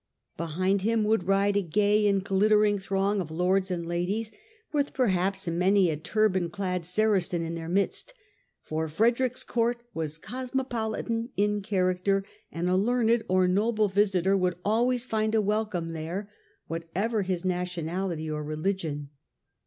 [0.35, 4.31] Behind him would ride a gay and glittering throng of lords and ladies,
[4.73, 8.15] with perhaps many a turban clad Saracen in their midst;
[8.63, 14.55] for Frederick's Court was cosmo politan in character and a learned or noble visitor would
[14.65, 16.31] always find a welcome there,
[16.65, 19.11] whatever his nationality or religion.